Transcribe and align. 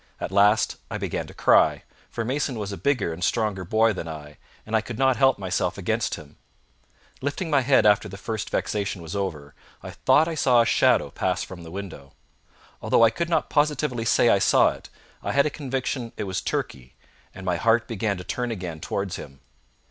At 0.19 0.31
last 0.31 0.77
I 0.89 0.97
began 0.97 1.27
to 1.27 1.33
cry, 1.35 1.83
for 2.09 2.25
Mason 2.25 2.57
was 2.57 2.71
a 2.71 2.75
bigger 2.75 3.13
and 3.13 3.23
stronger 3.23 3.63
boy 3.63 3.93
than 3.93 4.07
I, 4.07 4.39
and 4.65 4.75
I 4.75 4.81
could 4.81 4.97
not 4.97 5.15
help 5.15 5.37
myself 5.37 5.77
against 5.77 6.15
him. 6.15 6.37
Lifting 7.21 7.51
my 7.51 7.61
head 7.61 7.85
after 7.85 8.09
the 8.09 8.17
first 8.17 8.49
vexation 8.49 9.03
was 9.03 9.15
over, 9.15 9.53
I 9.83 9.91
thought 9.91 10.27
I 10.27 10.33
saw 10.33 10.61
a 10.61 10.65
shadow 10.65 11.11
pass 11.11 11.43
from 11.43 11.61
the 11.61 11.69
window. 11.69 12.13
Although 12.81 13.03
I 13.03 13.11
could 13.11 13.29
not 13.29 13.51
positively 13.51 14.05
say 14.05 14.27
I 14.27 14.39
saw 14.39 14.69
it, 14.69 14.89
I 15.21 15.33
had 15.33 15.45
a 15.45 15.51
conviction 15.51 16.13
it 16.17 16.23
was 16.23 16.41
Turkey, 16.41 16.95
and 17.35 17.45
my 17.45 17.57
heart 17.57 17.87
began 17.87 18.17
to 18.17 18.23
turn 18.23 18.49
again 18.49 18.79
towards 18.79 19.17
him. 19.17 19.41